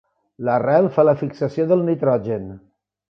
L'arrel 0.47 0.87
fa 0.95 1.05
la 1.09 1.15
fixació 1.19 1.67
del 1.73 1.85
nitrogen. 1.91 2.49